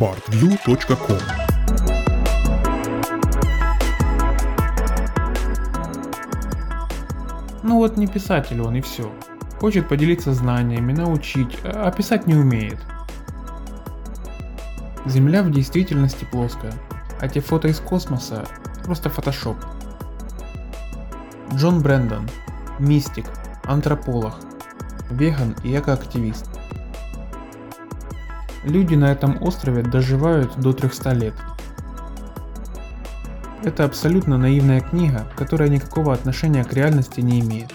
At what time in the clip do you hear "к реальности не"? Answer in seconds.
36.64-37.40